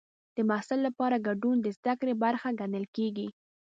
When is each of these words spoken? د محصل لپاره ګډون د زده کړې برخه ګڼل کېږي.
د 0.35 0.37
محصل 0.49 0.79
لپاره 0.87 1.23
ګډون 1.27 1.57
د 1.61 1.67
زده 1.77 1.93
کړې 1.99 2.13
برخه 2.23 2.49
ګڼل 2.59 2.85
کېږي. 2.95 3.27